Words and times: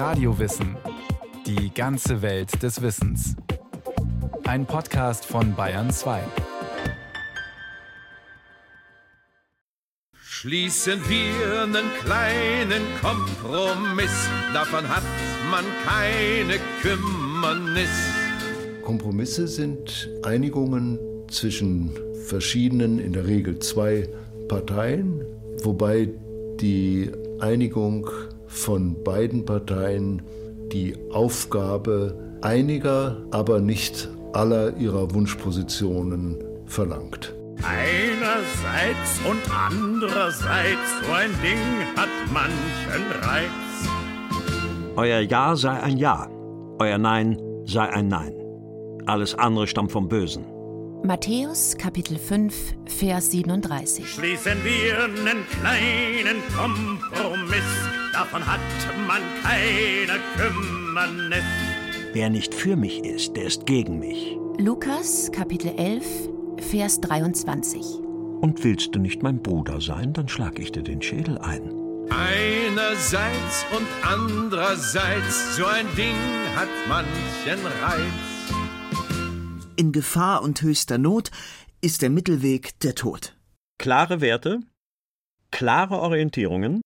Radiowissen. 0.00 0.78
Die 1.44 1.74
ganze 1.74 2.22
Welt 2.22 2.62
des 2.62 2.80
Wissens. 2.80 3.36
Ein 4.44 4.64
Podcast 4.64 5.26
von 5.26 5.54
Bayern 5.54 5.90
2. 5.90 6.22
Schließen 10.14 11.00
wir 11.06 11.64
einen 11.64 11.90
kleinen 12.02 12.82
Kompromiss, 13.02 14.26
davon 14.54 14.88
hat 14.88 15.02
man 15.50 15.66
keine 15.84 16.58
Kümmernis. 16.80 17.90
Kompromisse 18.82 19.46
sind 19.46 20.08
Einigungen 20.22 20.98
zwischen 21.28 21.90
verschiedenen, 22.24 23.00
in 23.00 23.12
der 23.12 23.26
Regel 23.26 23.58
zwei 23.58 24.08
Parteien, 24.48 25.20
wobei 25.62 26.08
die 26.58 27.12
Einigung 27.40 28.10
von 28.50 29.02
beiden 29.02 29.44
Parteien 29.44 30.22
die 30.72 30.94
Aufgabe 31.12 32.38
einiger, 32.42 33.16
aber 33.30 33.60
nicht 33.60 34.08
aller 34.32 34.76
ihrer 34.76 35.14
Wunschpositionen 35.14 36.36
verlangt. 36.66 37.34
Einerseits 37.62 39.20
und 39.28 39.40
andererseits, 39.50 41.00
so 41.02 41.12
ein 41.12 41.30
Ding 41.42 41.58
hat 41.96 42.08
manchen 42.32 43.10
Reiz. 43.22 43.50
Euer 44.96 45.20
Ja 45.20 45.56
sei 45.56 45.80
ein 45.80 45.96
Ja, 45.98 46.28
euer 46.78 46.98
Nein 46.98 47.40
sei 47.64 47.88
ein 47.88 48.08
Nein. 48.08 48.34
Alles 49.06 49.34
andere 49.34 49.66
stammt 49.66 49.92
vom 49.92 50.08
Bösen. 50.08 50.44
Matthäus 51.02 51.76
Kapitel 51.78 52.18
5, 52.18 52.54
Vers 52.86 53.30
37. 53.30 54.06
Schließen 54.06 54.58
wir 54.62 55.04
einen 55.04 55.46
kleinen 55.48 56.42
Kompromiss, 56.54 57.64
davon 58.12 58.46
hat 58.46 58.60
man 59.06 59.22
keine 59.42 60.20
Kümmernis. 60.36 61.44
Wer 62.12 62.30
nicht 62.30 62.54
für 62.54 62.76
mich 62.76 63.04
ist, 63.04 63.36
der 63.36 63.44
ist 63.44 63.66
gegen 63.66 63.98
mich. 63.98 64.36
Lukas 64.58 65.30
Kapitel 65.32 65.72
11, 65.76 66.04
Vers 66.58 67.00
23. 67.00 67.80
Und 68.40 68.64
willst 68.64 68.94
du 68.94 68.98
nicht 68.98 69.22
mein 69.22 69.42
Bruder 69.42 69.80
sein, 69.80 70.12
dann 70.12 70.28
schlag 70.28 70.58
ich 70.58 70.72
dir 70.72 70.82
den 70.82 71.02
Schädel 71.02 71.38
ein. 71.38 71.72
Einerseits 72.10 73.64
und 73.76 73.86
andererseits, 74.02 75.56
so 75.56 75.64
ein 75.66 75.86
Ding 75.96 76.16
hat 76.56 76.68
manchen 76.88 77.64
Reiz. 77.80 78.40
In 79.76 79.92
Gefahr 79.92 80.42
und 80.42 80.60
höchster 80.60 80.98
Not 80.98 81.30
ist 81.80 82.02
der 82.02 82.10
Mittelweg 82.10 82.78
der 82.80 82.94
Tod. 82.94 83.36
Klare 83.78 84.20
Werte, 84.20 84.60
klare 85.50 86.00
Orientierungen, 86.00 86.82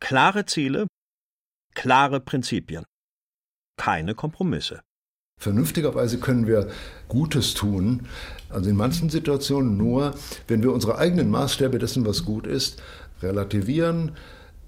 klare 0.00 0.46
Ziele, 0.46 0.86
klare 1.74 2.20
Prinzipien. 2.20 2.84
Keine 3.76 4.14
Kompromisse. 4.14 4.80
Vernünftigerweise 5.38 6.18
können 6.18 6.46
wir 6.46 6.68
Gutes 7.08 7.52
tun, 7.52 8.06
also 8.48 8.70
in 8.70 8.76
manchen 8.76 9.10
Situationen 9.10 9.76
nur, 9.76 10.14
wenn 10.48 10.62
wir 10.62 10.72
unsere 10.72 10.96
eigenen 10.96 11.30
Maßstäbe 11.30 11.78
dessen, 11.78 12.06
was 12.06 12.24
gut 12.24 12.46
ist, 12.46 12.82
relativieren, 13.22 14.12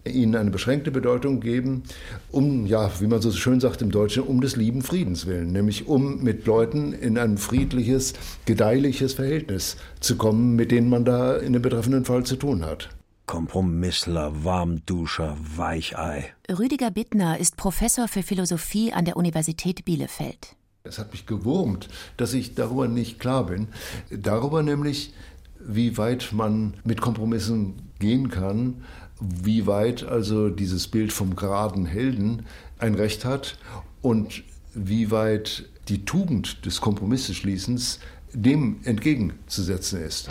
ihnen 0.04 0.36
eine 0.36 0.50
beschränkte 0.50 0.90
Bedeutung 0.90 1.40
geben, 1.40 1.84
um, 2.30 2.66
ja, 2.66 2.90
wie 3.00 3.06
man 3.06 3.22
so 3.22 3.32
schön 3.32 3.60
sagt 3.60 3.82
im 3.82 3.90
Deutschen, 3.90 4.24
um 4.24 4.40
des 4.40 4.56
lieben 4.56 4.82
Friedens 4.82 5.26
willen, 5.26 5.52
nämlich 5.52 5.86
um 5.86 6.22
mit 6.22 6.46
Leuten 6.46 6.92
in 6.92 7.18
ein 7.18 7.38
friedliches, 7.38 8.12
gedeihliches 8.44 9.14
Verhältnis 9.14 9.76
zu 10.00 10.16
kommen, 10.16 10.54
mit 10.54 10.70
denen 10.70 10.90
man 10.90 11.04
da 11.04 11.36
in 11.36 11.54
dem 11.54 11.62
betreffenden 11.62 12.04
Fall 12.04 12.24
zu 12.24 12.36
tun 12.36 12.64
hat. 12.64 12.90
Kompromissler, 13.28 14.42
Warmduscher, 14.42 15.36
Weichei. 15.54 16.32
Rüdiger 16.50 16.90
Bittner 16.90 17.38
ist 17.38 17.58
Professor 17.58 18.08
für 18.08 18.22
Philosophie 18.22 18.92
an 18.92 19.04
der 19.04 19.18
Universität 19.18 19.84
Bielefeld. 19.84 20.56
Es 20.82 20.98
hat 20.98 21.12
mich 21.12 21.26
gewurmt, 21.26 21.90
dass 22.16 22.32
ich 22.32 22.54
darüber 22.54 22.88
nicht 22.88 23.20
klar 23.20 23.44
bin. 23.44 23.68
Darüber 24.10 24.62
nämlich, 24.62 25.12
wie 25.60 25.98
weit 25.98 26.30
man 26.32 26.74
mit 26.84 27.02
Kompromissen 27.02 27.92
gehen 27.98 28.30
kann, 28.30 28.82
wie 29.20 29.66
weit 29.66 30.04
also 30.04 30.48
dieses 30.48 30.88
Bild 30.88 31.12
vom 31.12 31.36
geraden 31.36 31.84
Helden 31.84 32.46
ein 32.78 32.94
Recht 32.94 33.26
hat 33.26 33.58
und 34.00 34.42
wie 34.72 35.10
weit 35.10 35.68
die 35.88 36.06
Tugend 36.06 36.64
des 36.64 36.80
Kompromisseschließens 36.80 38.00
dem 38.32 38.80
entgegenzusetzen 38.84 40.00
ist. 40.00 40.30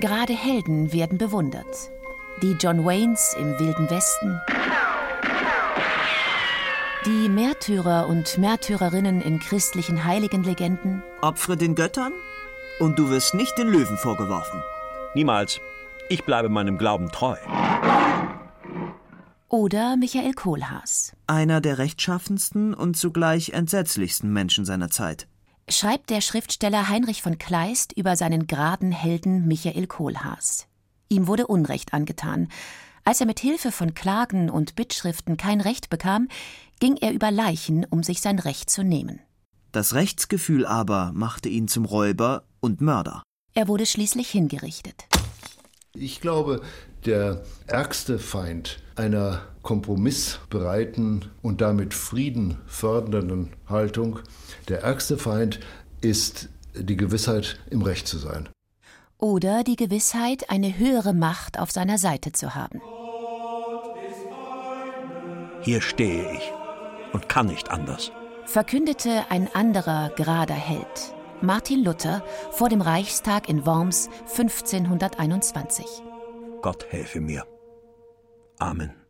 Gerade 0.00 0.32
Helden 0.32 0.92
werden 0.92 1.18
bewundert. 1.18 1.90
Die 2.40 2.52
John 2.52 2.84
Waynes 2.84 3.34
im 3.36 3.58
Wilden 3.58 3.90
Westen, 3.90 4.40
die 7.04 7.28
Märtyrer 7.28 8.06
und 8.08 8.38
Märtyrerinnen 8.38 9.20
in 9.20 9.40
christlichen 9.40 10.04
Heiligenlegenden, 10.04 11.02
Opfere 11.20 11.56
den 11.56 11.74
Göttern 11.74 12.12
und 12.78 12.96
du 12.96 13.10
wirst 13.10 13.34
nicht 13.34 13.58
den 13.58 13.66
Löwen 13.66 13.96
vorgeworfen. 13.96 14.62
Niemals. 15.14 15.60
Ich 16.08 16.24
bleibe 16.24 16.48
meinem 16.48 16.78
Glauben 16.78 17.10
treu. 17.10 17.36
oder 19.48 19.96
Michael 19.96 20.32
Kohlhaas. 20.34 21.12
Einer 21.26 21.60
der 21.60 21.78
rechtschaffensten 21.78 22.72
und 22.72 22.96
zugleich 22.96 23.50
entsetzlichsten 23.50 24.32
Menschen 24.32 24.64
seiner 24.64 24.90
Zeit. 24.90 25.26
Schreibt 25.70 26.10
der 26.10 26.20
Schriftsteller 26.20 26.88
Heinrich 26.88 27.22
von 27.22 27.38
Kleist 27.38 27.92
über 27.92 28.16
seinen 28.16 28.46
geraden 28.46 28.92
Helden 28.92 29.46
Michael 29.46 29.86
Kohlhaas. 29.86 30.66
Ihm 31.08 31.26
wurde 31.26 31.46
Unrecht 31.46 31.94
angetan. 31.94 32.48
Als 33.04 33.20
er 33.20 33.26
mit 33.26 33.40
Hilfe 33.40 33.72
von 33.72 33.94
Klagen 33.94 34.50
und 34.50 34.74
Bittschriften 34.74 35.36
kein 35.36 35.60
Recht 35.60 35.88
bekam, 35.90 36.28
ging 36.80 36.96
er 36.96 37.12
über 37.12 37.30
Leichen, 37.30 37.84
um 37.84 38.02
sich 38.02 38.20
sein 38.20 38.38
Recht 38.38 38.70
zu 38.70 38.82
nehmen. 38.82 39.20
Das 39.72 39.94
Rechtsgefühl 39.94 40.66
aber 40.66 41.12
machte 41.14 41.48
ihn 41.48 41.68
zum 41.68 41.84
Räuber 41.84 42.44
und 42.60 42.80
Mörder. 42.80 43.22
Er 43.54 43.68
wurde 43.68 43.86
schließlich 43.86 44.30
hingerichtet. 44.30 45.06
Ich 45.94 46.20
glaube, 46.20 46.62
der 47.04 47.42
ärgste 47.66 48.18
Feind 48.18 48.80
einer 48.96 49.42
kompromissbereiten 49.68 51.26
und 51.42 51.60
damit 51.60 51.92
Frieden 51.92 52.56
fördernden 52.66 53.52
Haltung, 53.68 54.20
der 54.68 54.82
ärgste 54.82 55.18
Feind 55.18 55.60
ist 56.00 56.48
die 56.74 56.96
Gewissheit, 56.96 57.60
im 57.68 57.82
Recht 57.82 58.08
zu 58.08 58.16
sein. 58.16 58.48
Oder 59.18 59.64
die 59.64 59.76
Gewissheit, 59.76 60.48
eine 60.48 60.78
höhere 60.78 61.12
Macht 61.12 61.58
auf 61.58 61.70
seiner 61.70 61.98
Seite 61.98 62.32
zu 62.32 62.54
haben. 62.54 62.80
Hier 65.60 65.82
stehe 65.82 66.32
ich 66.32 66.50
und 67.12 67.28
kann 67.28 67.48
nicht 67.48 67.70
anders. 67.70 68.10
verkündete 68.46 69.26
ein 69.28 69.54
anderer 69.54 70.08
gerader 70.16 70.54
Held, 70.54 71.14
Martin 71.42 71.84
Luther, 71.84 72.24
vor 72.52 72.70
dem 72.70 72.80
Reichstag 72.80 73.50
in 73.50 73.66
Worms 73.66 74.08
1521. 74.30 75.84
Gott 76.62 76.86
helfe 76.88 77.20
mir. 77.20 77.44
Amen. 78.58 79.07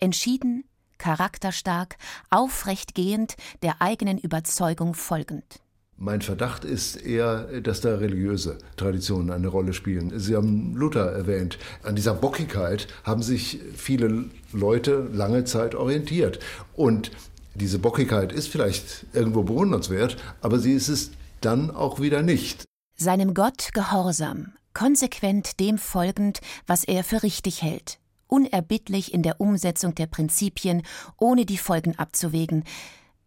Entschieden, 0.00 0.64
charakterstark, 0.98 1.96
aufrecht 2.30 2.94
gehend, 2.94 3.36
der 3.62 3.80
eigenen 3.80 4.18
Überzeugung 4.18 4.94
folgend. 4.94 5.60
Mein 6.02 6.22
Verdacht 6.22 6.64
ist 6.64 6.96
eher, 6.96 7.60
dass 7.60 7.82
da 7.82 7.96
religiöse 7.96 8.56
Traditionen 8.76 9.30
eine 9.30 9.48
Rolle 9.48 9.74
spielen. 9.74 10.18
Sie 10.18 10.34
haben 10.34 10.74
Luther 10.74 11.12
erwähnt. 11.12 11.58
An 11.82 11.94
dieser 11.94 12.14
Bockigkeit 12.14 12.88
haben 13.04 13.22
sich 13.22 13.60
viele 13.76 14.30
Leute 14.50 15.10
lange 15.12 15.44
Zeit 15.44 15.74
orientiert. 15.74 16.38
Und 16.74 17.10
diese 17.54 17.78
Bockigkeit 17.78 18.32
ist 18.32 18.48
vielleicht 18.48 19.04
irgendwo 19.12 19.42
bewundernswert, 19.42 20.16
aber 20.40 20.58
sie 20.58 20.72
ist 20.72 20.88
es 20.88 21.10
dann 21.42 21.70
auch 21.70 22.00
wieder 22.00 22.22
nicht. 22.22 22.64
Seinem 22.96 23.34
Gott 23.34 23.70
gehorsam, 23.74 24.54
konsequent 24.72 25.60
dem 25.60 25.76
folgend, 25.76 26.40
was 26.66 26.84
er 26.84 27.04
für 27.04 27.22
richtig 27.22 27.60
hält, 27.60 27.98
unerbittlich 28.30 29.12
in 29.12 29.22
der 29.22 29.40
Umsetzung 29.40 29.94
der 29.94 30.06
Prinzipien, 30.06 30.82
ohne 31.18 31.46
die 31.46 31.58
Folgen 31.58 31.98
abzuwägen. 31.98 32.64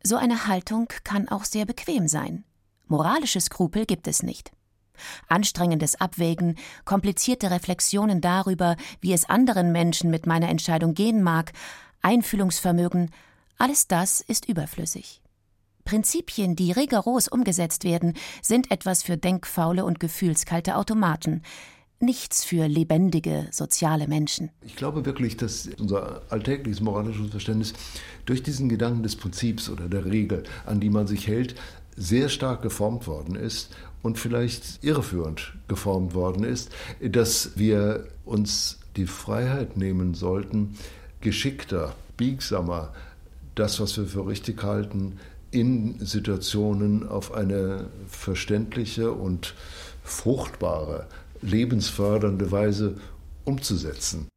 So 0.04 0.18
eine 0.18 0.48
Haltung 0.48 0.88
kann 1.04 1.28
auch 1.28 1.44
sehr 1.46 1.66
bequem 1.66 2.08
sein. 2.08 2.44
Moralische 2.88 3.40
Skrupel 3.40 3.86
gibt 3.86 4.08
es 4.08 4.24
nicht. 4.24 4.52
Anstrengendes 5.28 6.00
Abwägen, 6.00 6.56
komplizierte 6.86 7.52
Reflexionen 7.52 8.22
darüber, 8.22 8.76
wie 9.02 9.14
es 9.14 9.30
anderen 9.30 9.72
Menschen 9.72 10.12
mit 10.12 10.28
meiner 10.28 10.50
Entscheidung 10.50 10.94
gehen 10.94 11.24
mag, 11.24 11.54
Einfühlungsvermögen, 12.02 13.12
alles 13.58 13.88
das 13.88 14.22
ist 14.22 14.48
überflüssig. 14.48 15.22
Prinzipien, 15.86 16.56
die 16.56 16.72
rigoros 16.72 17.28
umgesetzt 17.28 17.84
werden, 17.84 18.14
sind 18.42 18.72
etwas 18.72 19.04
für 19.04 19.18
denkfaule 19.18 19.84
und 19.86 20.00
gefühlskalte 20.00 20.76
Automaten, 20.76 21.42
nichts 22.04 22.44
für 22.44 22.68
lebendige, 22.68 23.48
soziale 23.52 24.08
Menschen. 24.08 24.50
Ich 24.62 24.76
glaube 24.76 25.06
wirklich, 25.06 25.38
dass 25.38 25.70
unser 25.80 26.22
alltägliches 26.30 26.82
moralisches 26.82 27.32
Verständnis 27.32 27.74
durch 28.26 28.44
diesen 28.44 28.70
Gedanken 28.70 29.04
des 29.04 29.16
Prinzips 29.16 29.70
oder 29.70 29.90
der 29.90 30.06
Regel, 30.06 30.44
an 30.66 30.80
die 30.80 30.90
man 30.90 31.08
sich 31.08 31.28
hält, 31.28 31.56
sehr 31.96 32.30
stark 32.30 32.62
geformt 32.62 33.08
worden 33.08 33.36
ist 33.36 33.76
und 34.02 34.20
vielleicht 34.20 34.84
irreführend 34.84 35.54
geformt 35.68 36.14
worden 36.14 36.44
ist, 36.44 36.72
dass 37.02 37.58
wir 37.58 38.08
uns 38.26 38.80
die 38.96 39.08
Freiheit 39.08 39.78
nehmen 39.78 40.14
sollten, 40.14 40.78
geschickter, 41.22 41.96
biegsamer, 42.18 42.94
das, 43.56 43.80
was 43.80 43.98
wir 43.98 44.06
für 44.06 44.28
richtig 44.28 44.64
halten, 44.64 45.20
in 45.52 46.00
Situationen 46.00 47.08
auf 47.08 47.34
eine 47.34 47.86
verständliche 48.08 49.12
und 49.12 49.54
fruchtbare, 50.04 51.08
lebensfördernde 51.44 52.52
Weise 52.52 52.96
umzusetzen. 53.46 54.28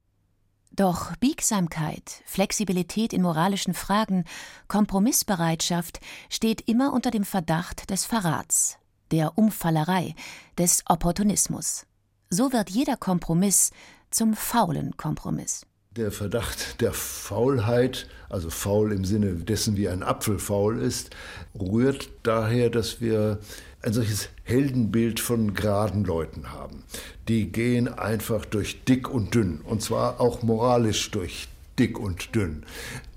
Doch 0.72 1.16
Biegsamkeit, 1.16 2.22
Flexibilität 2.26 3.14
in 3.14 3.22
moralischen 3.22 3.72
Fragen, 3.72 4.24
Kompromissbereitschaft 4.68 6.00
steht 6.28 6.68
immer 6.68 6.92
unter 6.92 7.10
dem 7.10 7.24
Verdacht 7.24 7.88
des 7.88 8.04
Verrats, 8.04 8.76
der 9.10 9.38
Umfallerei, 9.38 10.14
des 10.58 10.82
Opportunismus. 10.86 11.86
So 12.28 12.52
wird 12.52 12.68
jeder 12.68 12.98
Kompromiss 12.98 13.70
zum 14.10 14.34
faulen 14.34 14.96
Kompromiss. 14.98 15.64
Der 15.96 16.12
Verdacht 16.12 16.82
der 16.82 16.92
Faulheit, 16.92 18.06
also 18.28 18.50
faul 18.50 18.92
im 18.92 19.06
Sinne 19.06 19.32
dessen, 19.32 19.78
wie 19.78 19.88
ein 19.88 20.02
Apfel 20.02 20.38
faul 20.38 20.78
ist, 20.78 21.16
rührt 21.58 22.10
daher, 22.22 22.68
dass 22.68 23.00
wir 23.00 23.38
ein 23.86 23.92
solches 23.92 24.28
Heldenbild 24.42 25.20
von 25.20 25.54
geraden 25.54 26.04
Leuten 26.04 26.52
haben. 26.52 26.82
Die 27.28 27.52
gehen 27.52 27.86
einfach 27.86 28.44
durch 28.44 28.82
dick 28.84 29.08
und 29.08 29.34
dünn, 29.34 29.60
und 29.60 29.80
zwar 29.80 30.20
auch 30.20 30.42
moralisch 30.42 31.10
durch 31.12 31.46
dick 31.78 31.98
und 31.98 32.34
dünn. 32.34 32.66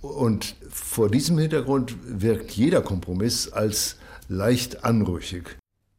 Und 0.02 0.56
vor 0.70 1.10
diesem 1.10 1.40
Hintergrund 1.40 1.96
wirkt 2.04 2.52
jeder 2.52 2.82
Kompromiss 2.82 3.52
als 3.52 3.98
leicht 4.28 4.84
anrüchig. 4.84 5.58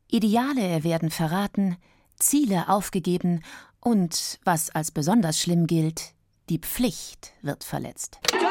Ideale 0.08 0.84
werden 0.84 1.11
verraten, 1.11 1.76
Ziele 2.16 2.69
aufgegeben 2.69 3.43
und, 3.81 4.38
was 4.44 4.70
als 4.70 4.93
besonders 4.93 5.40
schlimm 5.40 5.66
gilt, 5.66 6.14
die 6.49 6.58
Pflicht 6.58 7.32
wird 7.43 7.64
verletzt. 7.64 8.20
Deine 8.31 8.50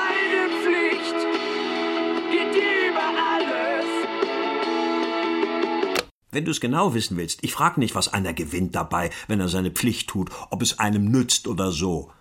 Wenn 6.31 6.46
du 6.46 6.52
es 6.52 6.62
genau 6.62 6.94
wissen 6.94 7.18
willst, 7.18 7.44
ich 7.44 7.54
frage 7.54 7.80
nicht, 7.80 7.96
was 7.96 8.08
einer 8.08 8.34
gewinnt 8.34 8.76
dabei, 8.76 9.10
wenn 9.28 9.40
er 9.40 9.50
seine 9.50 9.72
Pflicht 9.72 10.10
tut, 10.10 10.30
ob 10.52 10.62
es 10.62 10.78
einem 10.78 11.06
nützt 11.06 11.48
oder 11.48 11.72
so. 11.72 12.12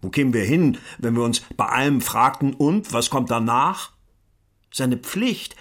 Wo 0.00 0.08
kämen 0.08 0.32
wir 0.32 0.44
hin, 0.44 0.78
wenn 0.98 1.14
wir 1.14 1.22
uns 1.22 1.42
bei 1.56 1.66
allem 1.66 2.00
fragten, 2.00 2.54
und 2.54 2.92
was 2.92 3.10
kommt 3.10 3.30
danach? 3.30 3.92
Seine 4.72 4.96
Pflicht, 4.96 5.54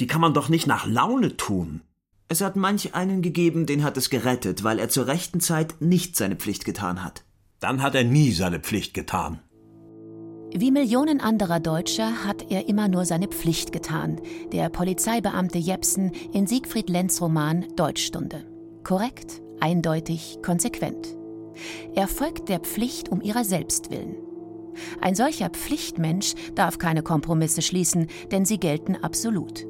die 0.00 0.06
kann 0.06 0.20
man 0.20 0.34
doch 0.34 0.48
nicht 0.48 0.66
nach 0.66 0.86
Laune 0.86 1.36
tun. 1.36 1.82
Es 2.28 2.40
hat 2.40 2.56
manch 2.56 2.94
einen 2.94 3.20
gegeben, 3.20 3.66
den 3.66 3.84
hat 3.84 3.96
es 3.96 4.08
gerettet, 4.08 4.64
weil 4.64 4.78
er 4.78 4.88
zur 4.88 5.06
rechten 5.06 5.40
Zeit 5.40 5.80
nicht 5.80 6.16
seine 6.16 6.36
Pflicht 6.36 6.64
getan 6.64 7.04
hat. 7.04 7.24
Dann 7.60 7.82
hat 7.82 7.94
er 7.94 8.04
nie 8.04 8.32
seine 8.32 8.58
Pflicht 8.58 8.94
getan. 8.94 9.40
Wie 10.56 10.70
Millionen 10.70 11.20
anderer 11.20 11.58
Deutscher 11.58 12.24
hat 12.24 12.52
er 12.52 12.68
immer 12.68 12.86
nur 12.86 13.04
seine 13.06 13.26
Pflicht 13.26 13.72
getan, 13.72 14.20
der 14.52 14.68
Polizeibeamte 14.68 15.58
Jepsen 15.58 16.12
in 16.32 16.46
Siegfried 16.46 16.88
Lenz 16.88 17.20
Roman 17.20 17.66
Deutschstunde. 17.74 18.44
Korrekt, 18.84 19.42
eindeutig, 19.58 20.38
konsequent. 20.44 21.16
Er 21.96 22.06
folgt 22.06 22.48
der 22.48 22.60
Pflicht 22.60 23.08
um 23.08 23.20
ihrer 23.20 23.42
selbst 23.42 23.90
willen. 23.90 24.14
Ein 25.00 25.16
solcher 25.16 25.50
Pflichtmensch 25.50 26.34
darf 26.54 26.78
keine 26.78 27.02
Kompromisse 27.02 27.60
schließen, 27.60 28.06
denn 28.30 28.44
sie 28.44 28.58
gelten 28.58 28.94
absolut. 28.94 29.66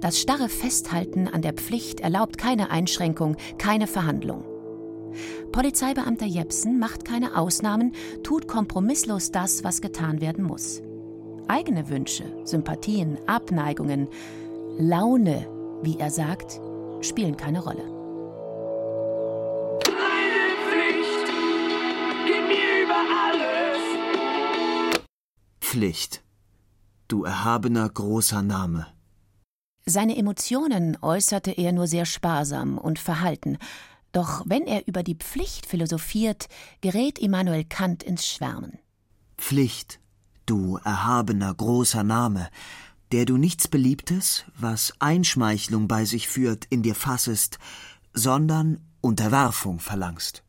Das 0.00 0.18
starre 0.18 0.48
Festhalten 0.48 1.28
an 1.28 1.42
der 1.42 1.52
Pflicht 1.52 2.00
erlaubt 2.00 2.38
keine 2.38 2.70
Einschränkung, 2.70 3.36
keine 3.58 3.86
Verhandlung. 3.86 4.53
Polizeibeamter 5.52 6.26
Jepsen 6.26 6.78
macht 6.78 7.04
keine 7.04 7.36
Ausnahmen, 7.36 7.92
tut 8.22 8.48
kompromisslos 8.48 9.30
das, 9.30 9.64
was 9.64 9.80
getan 9.80 10.20
werden 10.20 10.44
muss. 10.44 10.82
Eigene 11.48 11.88
Wünsche, 11.88 12.24
Sympathien, 12.44 13.18
Abneigungen, 13.26 14.08
Laune, 14.78 15.46
wie 15.82 15.98
er 15.98 16.10
sagt, 16.10 16.60
spielen 17.00 17.36
keine 17.36 17.62
Rolle. 17.62 17.84
Deine 19.84 20.56
Pflicht 20.64 21.26
geht 22.26 22.48
mir 22.48 22.84
über 22.84 23.00
alles. 23.30 23.82
Pflicht. 25.60 26.22
Du 27.06 27.24
erhabener 27.24 27.88
großer 27.88 28.42
Name. 28.42 28.86
Seine 29.86 30.16
Emotionen 30.16 30.96
äußerte 31.02 31.50
er 31.50 31.72
nur 31.72 31.86
sehr 31.86 32.06
sparsam 32.06 32.78
und 32.78 32.98
verhalten, 32.98 33.58
doch 34.14 34.42
wenn 34.46 34.66
er 34.66 34.86
über 34.86 35.02
die 35.02 35.16
Pflicht 35.16 35.66
philosophiert, 35.66 36.48
gerät 36.80 37.18
Immanuel 37.18 37.64
Kant 37.64 38.02
ins 38.02 38.26
Schwärmen. 38.26 38.78
Pflicht, 39.36 40.00
du 40.46 40.78
erhabener 40.84 41.52
großer 41.52 42.04
Name, 42.04 42.48
der 43.12 43.24
du 43.24 43.36
nichts 43.36 43.68
Beliebtes, 43.68 44.44
was 44.56 44.94
Einschmeichlung 45.00 45.88
bei 45.88 46.04
sich 46.04 46.28
führt, 46.28 46.64
in 46.66 46.82
dir 46.82 46.94
fassest, 46.94 47.58
sondern 48.12 48.80
Unterwerfung 49.00 49.80
verlangst. 49.80 50.42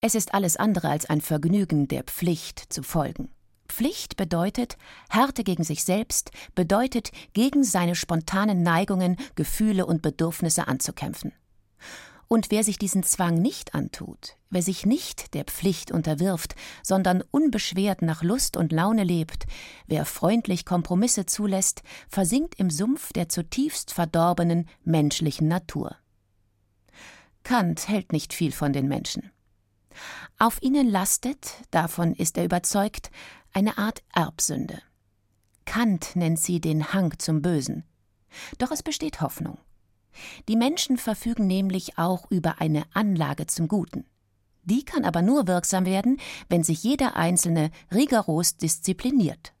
Es 0.00 0.14
ist 0.14 0.32
alles 0.32 0.56
andere 0.56 0.88
als 0.88 1.10
ein 1.10 1.20
Vergnügen, 1.20 1.88
der 1.88 2.04
Pflicht 2.04 2.72
zu 2.72 2.82
folgen. 2.82 3.28
Pflicht 3.68 4.16
bedeutet 4.16 4.76
Härte 5.10 5.44
gegen 5.44 5.62
sich 5.62 5.84
selbst, 5.84 6.30
bedeutet 6.54 7.10
gegen 7.34 7.64
seine 7.64 7.94
spontanen 7.94 8.62
Neigungen, 8.62 9.16
Gefühle 9.34 9.86
und 9.86 10.02
Bedürfnisse 10.02 10.66
anzukämpfen. 10.68 11.32
Und 12.32 12.52
wer 12.52 12.62
sich 12.62 12.78
diesen 12.78 13.02
Zwang 13.02 13.42
nicht 13.42 13.74
antut, 13.74 14.36
wer 14.50 14.62
sich 14.62 14.86
nicht 14.86 15.34
der 15.34 15.42
Pflicht 15.42 15.90
unterwirft, 15.90 16.54
sondern 16.80 17.24
unbeschwert 17.32 18.02
nach 18.02 18.22
Lust 18.22 18.56
und 18.56 18.70
Laune 18.70 19.02
lebt, 19.02 19.46
wer 19.88 20.04
freundlich 20.04 20.64
Kompromisse 20.64 21.26
zulässt, 21.26 21.82
versinkt 22.08 22.54
im 22.54 22.70
Sumpf 22.70 23.12
der 23.12 23.28
zutiefst 23.28 23.92
verdorbenen 23.92 24.68
menschlichen 24.84 25.48
Natur. 25.48 25.96
Kant 27.42 27.88
hält 27.88 28.12
nicht 28.12 28.32
viel 28.32 28.52
von 28.52 28.72
den 28.72 28.86
Menschen. 28.86 29.32
Auf 30.38 30.62
ihnen 30.62 30.88
lastet, 30.88 31.54
davon 31.72 32.14
ist 32.14 32.38
er 32.38 32.44
überzeugt, 32.44 33.10
eine 33.52 33.76
Art 33.76 34.04
Erbsünde. 34.14 34.80
Kant 35.64 36.14
nennt 36.14 36.38
sie 36.38 36.60
den 36.60 36.92
Hang 36.92 37.18
zum 37.18 37.42
Bösen. 37.42 37.82
Doch 38.58 38.70
es 38.70 38.84
besteht 38.84 39.20
Hoffnung. 39.20 39.58
Die 40.48 40.56
Menschen 40.56 40.98
verfügen 40.98 41.46
nämlich 41.46 41.98
auch 41.98 42.30
über 42.30 42.60
eine 42.60 42.84
Anlage 42.92 43.46
zum 43.46 43.68
Guten. 43.68 44.04
Die 44.64 44.84
kann 44.84 45.04
aber 45.04 45.22
nur 45.22 45.46
wirksam 45.46 45.86
werden, 45.86 46.18
wenn 46.48 46.62
sich 46.62 46.82
jeder 46.82 47.16
Einzelne 47.16 47.70
rigoros 47.92 48.56
diszipliniert. 48.56 49.52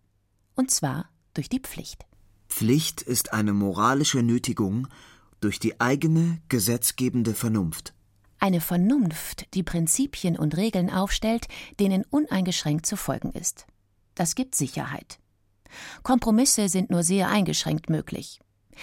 Und 0.54 0.70
zwar 0.70 1.08
durch 1.34 1.48
die 1.48 1.60
Pflicht. 1.60 2.06
Pflicht 2.48 3.02
ist 3.02 3.32
eine 3.32 3.52
moralische 3.52 4.22
Nötigung 4.22 4.88
durch 5.40 5.58
die 5.58 5.80
eigene 5.80 6.40
gesetzgebende 6.48 7.34
Vernunft. 7.34 7.94
Eine 8.38 8.60
Vernunft, 8.60 9.46
die 9.54 9.62
Prinzipien 9.62 10.36
und 10.36 10.56
Regeln 10.56 10.90
aufstellt, 10.90 11.46
denen 11.78 12.04
uneingeschränkt 12.04 12.86
zu 12.86 12.96
folgen 12.96 13.32
ist. 13.32 13.66
Das 14.14 14.34
gibt 14.34 14.54
Sicherheit. 14.54 15.18
Kompromisse 16.02 16.68
sind 16.68 16.90
nur 16.90 17.02
sehr 17.02 17.28
eingeschränkt 17.28 17.90
möglich. 17.90 18.40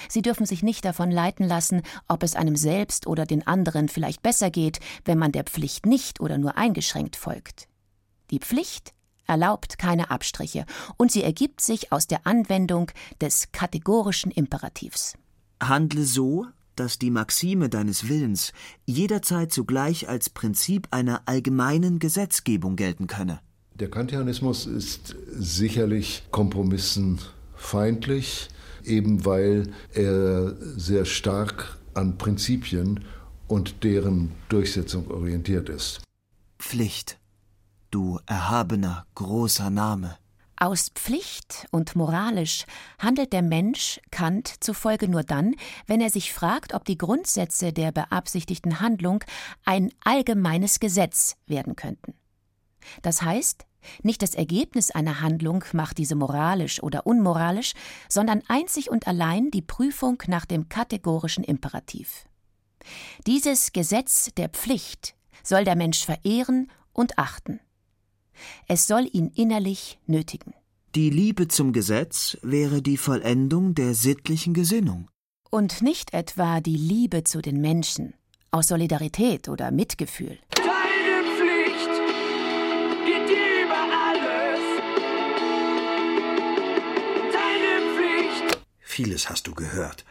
Sie 0.09 0.21
dürfen 0.21 0.45
sich 0.45 0.63
nicht 0.63 0.85
davon 0.85 1.11
leiten 1.11 1.45
lassen, 1.45 1.81
ob 2.07 2.23
es 2.23 2.35
einem 2.35 2.55
selbst 2.55 3.07
oder 3.07 3.25
den 3.25 3.45
anderen 3.45 3.89
vielleicht 3.89 4.21
besser 4.21 4.49
geht, 4.49 4.79
wenn 5.05 5.17
man 5.17 5.31
der 5.31 5.43
Pflicht 5.43 5.85
nicht 5.85 6.19
oder 6.19 6.37
nur 6.37 6.57
eingeschränkt 6.57 7.15
folgt. 7.15 7.67
Die 8.31 8.39
Pflicht 8.39 8.93
erlaubt 9.25 9.77
keine 9.77 10.09
Abstriche 10.09 10.65
und 10.97 11.11
sie 11.11 11.23
ergibt 11.23 11.61
sich 11.61 11.91
aus 11.91 12.07
der 12.07 12.25
Anwendung 12.25 12.91
des 13.21 13.51
kategorischen 13.51 14.31
Imperativs. 14.31 15.15
Handle 15.61 16.03
so, 16.03 16.45
dass 16.75 16.99
die 16.99 17.09
Maxime 17.09 17.69
deines 17.69 18.07
Willens 18.07 18.53
jederzeit 18.85 19.51
zugleich 19.51 20.07
als 20.07 20.29
Prinzip 20.29 20.87
einer 20.91 21.23
allgemeinen 21.25 21.99
Gesetzgebung 21.99 22.75
gelten 22.75 23.07
könne. 23.07 23.39
Der 23.73 23.89
Kantianismus 23.89 24.65
ist 24.65 25.15
sicherlich 25.29 26.23
Kompromissen 26.31 27.19
feindlich, 27.55 28.49
eben 28.87 29.25
weil 29.25 29.71
er 29.93 30.55
sehr 30.77 31.05
stark 31.05 31.77
an 31.93 32.17
Prinzipien 32.17 33.03
und 33.47 33.83
deren 33.83 34.31
Durchsetzung 34.49 35.09
orientiert 35.09 35.69
ist. 35.69 36.01
Pflicht, 36.59 37.19
du 37.91 38.19
erhabener 38.25 39.05
großer 39.15 39.69
Name. 39.69 40.17
Aus 40.59 40.89
Pflicht 40.89 41.67
und 41.69 41.95
moralisch 41.95 42.65
handelt 42.97 43.31
der 43.31 43.43
Mensch 43.43 44.01
Kant 44.09 44.51
zufolge 44.59 45.07
nur 45.07 45.21
dann, 45.21 45.53
wenn 45.85 46.01
er 46.01 46.09
sich 46.09 46.33
fragt, 46.33 46.73
ob 46.73 46.83
die 46.83 46.97
Grundsätze 46.97 47.71
der 47.71 47.91
beabsichtigten 47.91 48.79
Handlung 48.79 49.23
ein 49.65 49.91
allgemeines 50.03 50.79
Gesetz 50.79 51.35
werden 51.45 51.75
könnten. 51.75 52.15
Das 53.03 53.21
heißt, 53.21 53.67
nicht 54.03 54.21
das 54.21 54.35
Ergebnis 54.35 54.91
einer 54.91 55.21
Handlung 55.21 55.63
macht 55.73 55.97
diese 55.97 56.15
moralisch 56.15 56.81
oder 56.81 57.05
unmoralisch, 57.05 57.73
sondern 58.09 58.41
einzig 58.47 58.89
und 58.89 59.07
allein 59.07 59.51
die 59.51 59.61
Prüfung 59.61 60.21
nach 60.27 60.45
dem 60.45 60.69
kategorischen 60.69 61.43
Imperativ. 61.43 62.25
Dieses 63.25 63.73
Gesetz 63.73 64.29
der 64.37 64.49
Pflicht 64.49 65.15
soll 65.43 65.63
der 65.63 65.75
Mensch 65.75 66.05
verehren 66.05 66.71
und 66.93 67.17
achten. 67.17 67.59
Es 68.67 68.87
soll 68.87 69.09
ihn 69.11 69.31
innerlich 69.35 69.99
nötigen. 70.05 70.53
Die 70.95 71.09
Liebe 71.09 71.47
zum 71.47 71.73
Gesetz 71.73 72.37
wäre 72.41 72.81
die 72.81 72.97
Vollendung 72.97 73.75
der 73.75 73.93
sittlichen 73.93 74.53
Gesinnung. 74.53 75.09
Und 75.49 75.81
nicht 75.81 76.13
etwa 76.13 76.59
die 76.59 76.77
Liebe 76.77 77.23
zu 77.23 77.41
den 77.41 77.61
Menschen, 77.61 78.13
aus 78.51 78.67
Solidarität 78.67 79.49
oder 79.49 79.71
Mitgefühl. 79.71 80.39
Vieles 88.97 89.29
hast 89.29 89.45
du 89.45 89.53
gehört. 89.53 90.05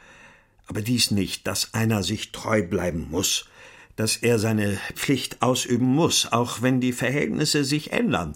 Aber 0.68 0.80
dies 0.80 1.10
nicht, 1.10 1.48
dass 1.48 1.74
einer 1.74 2.04
sich 2.04 2.30
treu 2.30 2.62
bleiben 2.62 3.08
muss, 3.10 3.46
dass 3.96 4.16
er 4.16 4.38
seine 4.38 4.78
Pflicht 4.94 5.42
ausüben 5.42 5.86
muss, 5.86 6.30
auch 6.30 6.62
wenn 6.62 6.80
die 6.80 6.92
Verhältnisse 6.92 7.64
sich 7.64 7.92
ändern. 7.92 8.34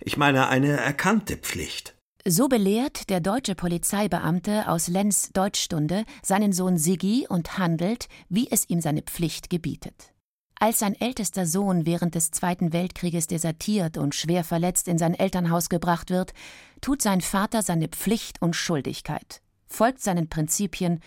Ich 0.00 0.18
meine 0.18 0.48
eine 0.48 0.72
erkannte 0.76 1.38
Pflicht. 1.38 1.94
So 2.26 2.46
belehrt 2.46 3.08
der 3.08 3.20
deutsche 3.20 3.54
Polizeibeamte 3.54 4.68
aus 4.68 4.88
Lenz 4.88 5.30
Deutschstunde 5.32 6.04
seinen 6.22 6.52
Sohn 6.52 6.76
Siggi 6.76 7.26
und 7.26 7.56
handelt, 7.56 8.10
wie 8.28 8.50
es 8.50 8.68
ihm 8.68 8.82
seine 8.82 9.00
Pflicht 9.00 9.48
gebietet. 9.48 10.12
Als 10.60 10.80
sein 10.80 10.94
ältester 11.00 11.46
Sohn 11.46 11.86
während 11.86 12.14
des 12.14 12.32
Zweiten 12.32 12.74
Weltkrieges 12.74 13.28
desertiert 13.28 13.96
und 13.96 14.14
schwer 14.14 14.44
verletzt 14.44 14.88
in 14.88 14.98
sein 14.98 15.14
Elternhaus 15.14 15.70
gebracht 15.70 16.10
wird, 16.10 16.34
tut 16.82 17.00
sein 17.00 17.22
Vater 17.22 17.62
seine 17.62 17.88
Pflicht 17.88 18.42
und 18.42 18.54
Schuldigkeit, 18.54 19.40
folgt 19.76 20.00
seinen 20.00 20.28
Prinzipien 20.28 21.00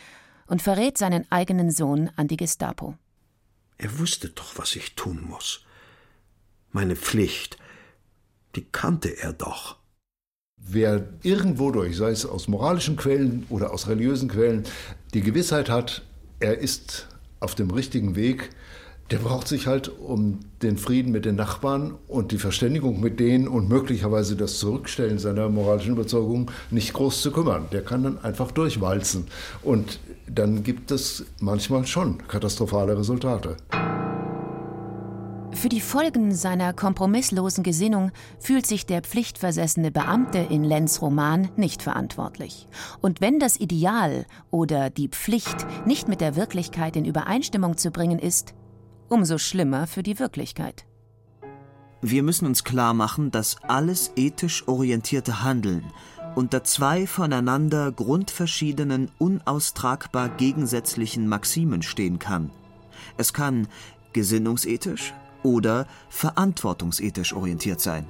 und 0.48 0.62
verrät 0.62 0.98
seinen 0.98 1.30
eigenen 1.32 1.72
Sohn 1.72 2.10
an 2.16 2.28
die 2.28 2.38
Gestapo. 2.38 2.96
Er 3.78 3.98
wusste 4.00 4.30
doch, 4.30 4.58
was 4.58 4.76
ich 4.76 4.96
tun 4.96 5.26
muss. 5.28 5.66
Meine 6.72 6.96
Pflicht, 6.96 7.58
die 8.56 8.66
kannte 8.66 9.10
er 9.10 9.34
doch. 9.34 9.78
Wer 10.58 11.08
irgendwo 11.24 11.72
durch, 11.72 11.98
sei 11.98 12.10
es 12.10 12.26
aus 12.26 12.48
moralischen 12.48 12.98
Quellen 12.98 13.46
oder 13.50 13.72
aus 13.72 13.88
religiösen 13.88 14.30
Quellen, 14.30 14.66
die 15.14 15.22
Gewissheit 15.22 15.70
hat, 15.70 16.04
er 16.40 16.60
ist 16.60 17.08
auf 17.40 17.56
dem 17.56 17.72
richtigen 17.72 18.16
Weg, 18.16 18.50
der 19.12 19.18
braucht 19.18 19.48
sich 19.48 19.66
halt 19.66 19.90
um 19.90 20.40
den 20.62 20.78
Frieden 20.78 21.12
mit 21.12 21.26
den 21.26 21.36
Nachbarn 21.36 21.96
und 22.08 22.32
die 22.32 22.38
Verständigung 22.38 23.00
mit 23.00 23.20
denen 23.20 23.48
und 23.48 23.68
möglicherweise 23.68 24.36
das 24.36 24.60
Zurückstellen 24.60 25.18
seiner 25.18 25.50
moralischen 25.50 25.94
Überzeugung 25.94 26.52
nicht 26.70 26.94
groß 26.94 27.22
zu 27.22 27.32
kümmern. 27.32 27.68
Der 27.72 27.84
kann 27.84 28.04
dann 28.04 28.24
einfach 28.24 28.52
durchwalzen. 28.52 29.26
Und 29.64 30.00
dann 30.28 30.64
gibt 30.64 30.92
es 30.92 31.26
manchmal 31.40 31.88
schon 31.88 32.20
katastrophale 32.28 32.98
Resultate. 32.98 33.58
Für 35.52 35.70
die 35.70 35.82
Folgen 35.82 36.34
seiner 36.36 36.74
kompromisslosen 36.74 37.64
Gesinnung 37.64 38.12
fühlt 38.40 38.68
sich 38.68 38.86
der 38.86 39.02
pflichtversessene 39.02 39.90
Beamte 39.90 40.38
in 40.38 40.64
Lenz 40.64 41.02
Roman 41.02 41.50
nicht 41.58 41.82
verantwortlich. 41.82 42.68
Und 43.02 43.20
wenn 43.20 43.40
das 43.40 43.60
Ideal 43.60 44.28
oder 44.52 44.92
die 44.92 45.10
Pflicht 45.10 45.66
nicht 45.88 46.08
mit 46.08 46.22
der 46.22 46.36
Wirklichkeit 46.36 46.96
in 46.96 47.04
Übereinstimmung 47.04 47.78
zu 47.78 47.90
bringen 47.90 48.20
ist, 48.20 48.54
umso 49.10 49.38
schlimmer 49.38 49.88
für 49.88 50.04
die 50.04 50.20
Wirklichkeit. 50.20 50.86
Wir 52.02 52.24
müssen 52.24 52.46
uns 52.46 52.64
klar 52.64 52.94
machen, 52.94 53.30
dass 53.30 53.58
alles 53.64 54.14
ethisch 54.16 54.68
orientierte 54.68 55.44
Handeln 55.44 55.84
unter 56.36 56.64
zwei 56.64 57.08
voneinander 57.08 57.92
grundverschiedenen, 57.92 59.12
unaustragbar 59.18 60.30
gegensätzlichen 60.30 61.28
Maximen 61.28 61.82
stehen 61.82 62.20
kann. 62.20 62.52
Es 63.18 63.34
kann 63.34 63.68
gesinnungsethisch 64.14 65.14
oder 65.44 65.88
verantwortungsethisch 66.10 67.34
orientiert 67.34 67.82
sein. 67.82 68.08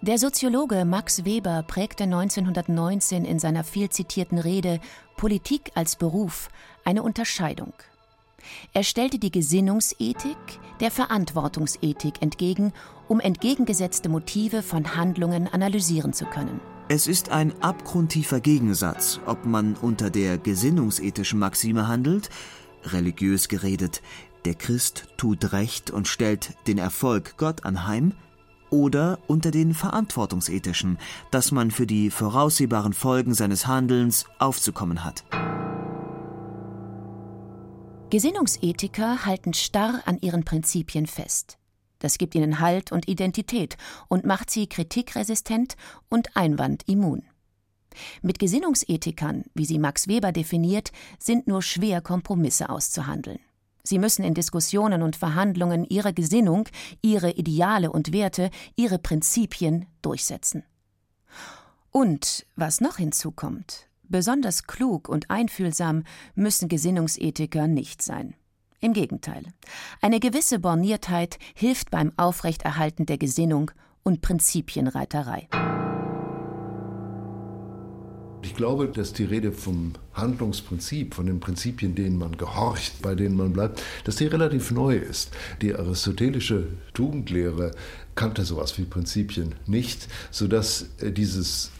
Der 0.00 0.18
Soziologe 0.18 0.84
Max 0.84 1.24
Weber 1.24 1.64
prägte 1.64 2.04
1919 2.04 3.24
in 3.24 3.38
seiner 3.38 3.64
viel 3.64 3.88
zitierten 3.88 4.38
Rede 4.38 4.80
Politik 5.16 5.72
als 5.74 5.96
Beruf 5.96 6.50
eine 6.84 7.02
Unterscheidung. 7.02 7.72
Er 8.72 8.82
stellte 8.82 9.18
die 9.18 9.30
Gesinnungsethik 9.30 10.36
der 10.80 10.90
Verantwortungsethik 10.90 12.22
entgegen, 12.22 12.72
um 13.08 13.20
entgegengesetzte 13.20 14.08
Motive 14.08 14.62
von 14.62 14.96
Handlungen 14.96 15.48
analysieren 15.48 16.12
zu 16.12 16.26
können. 16.26 16.60
Es 16.88 17.06
ist 17.06 17.30
ein 17.30 17.52
abgrundtiefer 17.62 18.40
Gegensatz, 18.40 19.20
ob 19.26 19.44
man 19.44 19.74
unter 19.76 20.10
der 20.10 20.38
gesinnungsethischen 20.38 21.38
Maxime 21.38 21.86
handelt, 21.86 22.30
religiös 22.84 23.48
geredet, 23.48 24.00
der 24.44 24.54
Christ 24.54 25.08
tut 25.16 25.52
Recht 25.52 25.90
und 25.90 26.08
stellt 26.08 26.54
den 26.66 26.78
Erfolg 26.78 27.36
Gott 27.36 27.64
anheim, 27.64 28.14
oder 28.70 29.18
unter 29.26 29.50
den 29.50 29.74
verantwortungsethischen, 29.74 30.98
dass 31.30 31.52
man 31.52 31.70
für 31.70 31.86
die 31.86 32.10
voraussehbaren 32.10 32.92
Folgen 32.92 33.34
seines 33.34 33.66
Handelns 33.66 34.26
aufzukommen 34.38 35.04
hat. 35.04 35.24
Gesinnungsethiker 38.10 39.26
halten 39.26 39.52
starr 39.52 40.00
an 40.06 40.18
ihren 40.20 40.42
Prinzipien 40.42 41.06
fest. 41.06 41.58
Das 41.98 42.16
gibt 42.16 42.34
ihnen 42.34 42.58
Halt 42.58 42.90
und 42.90 43.06
Identität 43.06 43.76
und 44.08 44.24
macht 44.24 44.50
sie 44.50 44.66
kritikresistent 44.66 45.76
und 46.08 46.34
einwandimmun. 46.34 47.24
Mit 48.22 48.38
Gesinnungsethikern, 48.38 49.44
wie 49.54 49.66
sie 49.66 49.78
Max 49.78 50.08
Weber 50.08 50.32
definiert, 50.32 50.90
sind 51.18 51.48
nur 51.48 51.60
schwer 51.60 52.00
Kompromisse 52.00 52.70
auszuhandeln. 52.70 53.40
Sie 53.82 53.98
müssen 53.98 54.24
in 54.24 54.32
Diskussionen 54.32 55.02
und 55.02 55.16
Verhandlungen 55.16 55.84
ihre 55.84 56.14
Gesinnung, 56.14 56.68
ihre 57.02 57.32
Ideale 57.32 57.92
und 57.92 58.12
Werte, 58.12 58.50
ihre 58.74 58.98
Prinzipien 58.98 59.84
durchsetzen. 60.00 60.62
Und 61.90 62.46
was 62.56 62.80
noch 62.80 62.96
hinzukommt, 62.96 63.87
besonders 64.08 64.64
klug 64.64 65.08
und 65.08 65.30
einfühlsam 65.30 66.04
müssen 66.34 66.68
Gesinnungsethiker 66.68 67.66
nicht 67.66 68.02
sein. 68.02 68.34
Im 68.80 68.92
Gegenteil, 68.92 69.42
eine 70.00 70.20
gewisse 70.20 70.60
Borniertheit 70.60 71.38
hilft 71.54 71.90
beim 71.90 72.12
Aufrechterhalten 72.16 73.06
der 73.06 73.18
Gesinnung 73.18 73.72
und 74.04 74.22
Prinzipienreiterei. 74.22 75.48
Ich 78.42 78.54
glaube, 78.54 78.88
dass 78.88 79.12
die 79.12 79.24
Rede 79.24 79.52
vom 79.52 79.94
Handlungsprinzip, 80.14 81.14
von 81.14 81.26
den 81.26 81.40
Prinzipien, 81.40 81.94
denen 81.94 82.18
man 82.18 82.36
gehorcht, 82.36 83.02
bei 83.02 83.14
denen 83.14 83.36
man 83.36 83.52
bleibt, 83.52 83.82
dass 84.04 84.16
die 84.16 84.26
relativ 84.26 84.70
neu 84.70 84.96
ist. 84.96 85.32
Die 85.60 85.74
aristotelische 85.74 86.68
Tugendlehre 86.94 87.72
kannte 88.14 88.44
sowas 88.44 88.78
wie 88.78 88.84
Prinzipien 88.84 89.56
nicht, 89.66 90.08
sodass 90.30 90.86
äh, 91.00 91.10
dieses 91.10 91.72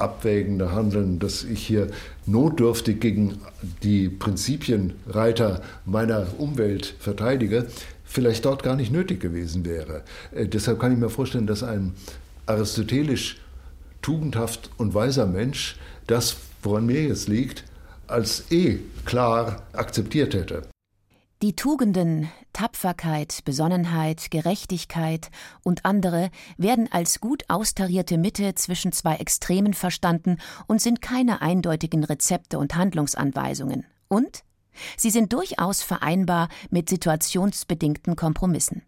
situationsabwägende 0.00 0.72
Handeln, 0.72 1.18
das 1.18 1.44
ich 1.44 1.66
hier 1.66 1.88
notdürftig 2.26 3.00
gegen 3.00 3.38
die 3.82 4.08
Prinzipienreiter 4.08 5.62
meiner 5.84 6.26
Umwelt 6.38 6.94
verteidige, 6.98 7.66
vielleicht 8.04 8.44
dort 8.44 8.62
gar 8.62 8.76
nicht 8.76 8.92
nötig 8.92 9.20
gewesen 9.20 9.64
wäre. 9.64 10.02
Äh, 10.32 10.46
deshalb 10.46 10.80
kann 10.80 10.92
ich 10.92 10.98
mir 10.98 11.10
vorstellen, 11.10 11.46
dass 11.46 11.62
ein 11.62 11.94
aristotelisch 12.46 13.38
tugendhaft 14.02 14.70
und 14.78 14.94
weiser 14.94 15.26
Mensch 15.26 15.76
das, 16.06 16.36
woran 16.62 16.86
mir 16.86 17.04
jetzt 17.04 17.28
liegt, 17.28 17.64
als 18.06 18.50
eh 18.50 18.80
klar 19.04 19.62
akzeptiert 19.72 20.34
hätte. 20.34 20.62
Die 21.42 21.56
Tugenden 21.56 22.30
Tapferkeit, 22.52 23.46
Besonnenheit, 23.46 24.30
Gerechtigkeit 24.30 25.30
und 25.62 25.86
andere 25.86 26.30
werden 26.58 26.86
als 26.92 27.18
gut 27.18 27.44
austarierte 27.48 28.18
Mitte 28.18 28.54
zwischen 28.56 28.92
zwei 28.92 29.16
Extremen 29.16 29.72
verstanden 29.72 30.36
und 30.66 30.82
sind 30.82 31.00
keine 31.00 31.40
eindeutigen 31.40 32.04
Rezepte 32.04 32.58
und 32.58 32.76
Handlungsanweisungen. 32.76 33.86
Und 34.08 34.44
sie 34.98 35.08
sind 35.08 35.32
durchaus 35.32 35.82
vereinbar 35.82 36.50
mit 36.68 36.90
situationsbedingten 36.90 38.16
Kompromissen. 38.16 38.82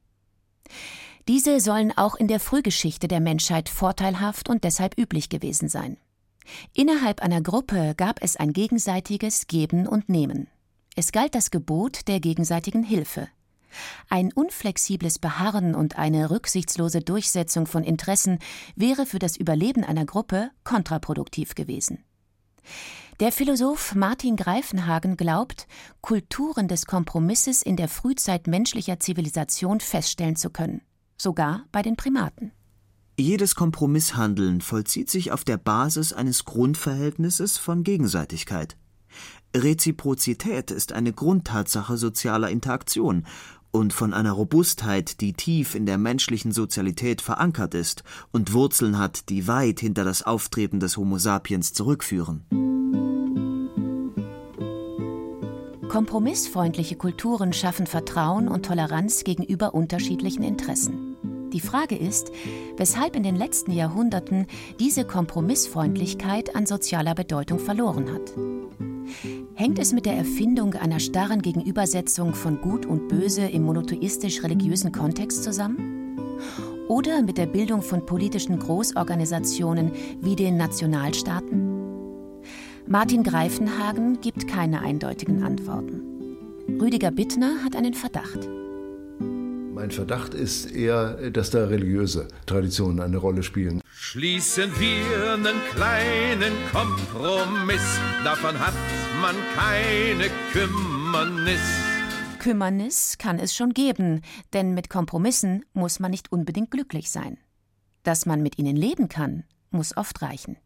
Diese 1.29 1.59
sollen 1.59 1.97
auch 1.97 2.17
in 2.17 2.29
der 2.29 2.39
Frühgeschichte 2.39 3.09
der 3.09 3.21
Menschheit 3.21 3.71
vorteilhaft 3.71 4.51
und 4.51 4.63
deshalb 4.63 4.99
üblich 4.99 5.31
gewesen 5.31 5.71
sein. 5.71 5.97
Innerhalb 6.75 7.23
einer 7.23 7.41
Gruppe 7.41 7.95
gab 7.97 8.23
es 8.23 8.37
ein 8.37 8.53
gegenseitiges 8.53 9.47
Geben 9.47 9.87
und 9.87 10.11
Nehmen. 10.11 10.49
Es 10.95 11.13
galt 11.13 11.35
das 11.35 11.51
Gebot 11.51 12.07
der 12.09 12.21
gegenseitigen 12.21 12.83
Hilfe. 12.83 13.29
Ein 14.11 14.33
unflexibles 14.33 15.19
Beharren 15.19 15.75
und 15.75 15.97
eine 15.97 16.31
rücksichtslose 16.31 17.01
Durchsetzung 17.01 17.67
von 17.67 17.83
Interessen 17.83 18.39
wäre 18.77 19.07
für 19.07 19.19
das 19.19 19.39
Überleben 19.39 19.85
einer 19.85 20.05
Gruppe 20.05 20.51
kontraproduktiv 20.65 21.55
gewesen. 21.55 22.05
Der 23.21 23.33
Philosoph 23.33 23.95
Martin 23.95 24.37
Greifenhagen 24.37 25.17
glaubt, 25.17 25.67
Kulturen 26.01 26.69
des 26.69 26.87
Kompromisses 26.87 27.63
in 27.63 27.77
der 27.77 27.89
Frühzeit 27.89 28.47
menschlicher 28.47 29.01
Zivilisation 29.01 29.81
feststellen 29.81 30.37
zu 30.37 30.51
können. 30.51 30.83
sogar 31.19 31.67
bei 31.71 31.83
den 31.83 31.95
Primaten. 31.97 32.51
Jedes 33.17 33.55
Kompromisshandeln 33.55 34.61
vollzieht 34.61 35.09
sich 35.09 35.31
auf 35.31 35.45
der 35.45 35.57
Basis 35.57 36.13
eines 36.13 36.45
Grundverhältnisses 36.45 37.59
von 37.59 37.85
Gegenseitigkeit. 37.85 38.77
Reziprozität 39.55 40.71
ist 40.71 40.93
eine 40.93 41.13
Grundtatsache 41.13 41.97
sozialer 41.99 42.49
Interaktion 42.49 43.27
und 43.71 43.93
von 43.93 44.15
einer 44.15 44.33
Robustheit, 44.33 45.21
die 45.21 45.35
tief 45.35 45.75
in 45.75 45.87
der 45.87 45.99
menschlichen 45.99 46.53
Sozialität 46.53 47.21
verankert 47.21 47.75
ist 47.75 48.03
und 48.31 48.53
Wurzeln 48.53 48.99
hat, 48.99 49.29
die 49.29 49.47
weit 49.49 49.81
hinter 49.81 50.05
das 50.05 50.23
Auftreten 50.23 50.81
des 50.81 50.97
Homo 50.97 51.19
sapiens 51.19 51.73
zurückführen. 51.73 52.45
Kompromissfreundliche 55.89 56.97
Kulturen 56.97 57.53
schaffen 57.53 57.87
Vertrauen 57.87 58.49
und 58.49 58.65
Toleranz 58.65 59.25
gegenüber 59.25 59.75
unterschiedlichen 59.75 60.43
Interessen. 60.43 61.17
Die 61.53 61.61
Frage 61.61 61.97
ist, 61.97 62.33
weshalb 62.79 63.15
in 63.15 63.23
den 63.23 63.37
letzten 63.37 63.73
Jahrhunderten 63.73 64.47
diese 64.81 65.05
Kompromissfreundlichkeit 65.05 66.57
an 66.57 66.65
sozialer 66.65 67.15
Bedeutung 67.15 67.59
verloren 67.59 68.11
hat. 68.11 68.33
Hängt 69.55 69.79
es 69.79 69.93
mit 69.93 70.07
der 70.07 70.15
Erfindung 70.15 70.75
einer 70.75 71.01
starren 71.01 71.43
Gegenübersetzung 71.43 72.35
von 72.35 72.61
Gut 72.61 72.87
und 72.87 73.09
Böse 73.09 73.43
im 73.43 73.63
monotheistisch-religiösen 73.65 74.93
Kontext 74.93 75.45
zusammen? 75.45 76.19
Oder 76.89 77.23
mit 77.23 77.39
der 77.39 77.47
Bildung 77.47 77.83
von 77.83 78.05
politischen 78.05 78.59
Großorganisationen 78.59 79.93
wie 80.21 80.37
den 80.37 80.57
Nationalstaaten? 80.57 81.73
Martin 82.87 83.23
Greifenhagen 83.23 84.21
gibt 84.21 84.49
keine 84.49 84.81
eindeutigen 84.81 85.43
Antworten. 85.43 86.03
Rüdiger 86.81 87.11
Bittner 87.11 87.65
hat 87.65 87.77
einen 87.77 87.95
Verdacht. 87.95 88.49
Mein 89.73 89.91
Verdacht 89.91 90.35
ist 90.35 90.71
eher, 90.71 91.31
dass 91.31 91.51
da 91.51 91.65
religiöse 91.65 92.29
Traditionen 92.47 93.01
eine 93.01 93.17
Rolle 93.17 93.43
spielen. 93.43 93.81
Schließen 93.95 94.71
wir 94.79 95.33
einen 95.33 95.57
kleinen 95.75 96.53
Kompromiss, 96.71 97.99
davon 98.23 98.59
hat 98.61 98.75
man 99.23 99.37
keine 99.55 100.25
Kümmernis. 100.53 101.61
Kümmernis 102.41 103.19
kann 103.19 103.39
es 103.39 103.55
schon 103.55 103.73
geben, 103.73 104.21
denn 104.53 104.75
mit 104.75 104.91
Kompromissen 104.91 105.65
muss 105.75 106.01
man 106.01 106.11
nicht 106.11 106.33
unbedingt 106.33 106.73
glücklich 106.73 107.09
sein. 107.09 107.39
Dass 108.03 108.27
man 108.27 108.43
mit 108.43 108.59
ihnen 108.59 108.75
leben 108.75 109.09
kann, 109.09 109.45
muss 109.71 109.97
oft 109.97 110.23
reichen. 110.23 110.57